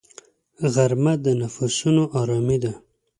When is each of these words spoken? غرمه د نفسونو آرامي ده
غرمه 0.73 1.13
د 1.23 1.25
نفسونو 1.41 2.03
آرامي 2.19 2.57
ده 2.63 2.73